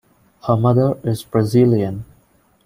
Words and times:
Her 0.47 0.57
mother 0.57 0.97
is 1.03 1.21
Brazilian. 1.21 2.05